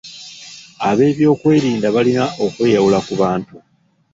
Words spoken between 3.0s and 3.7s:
ku bantu.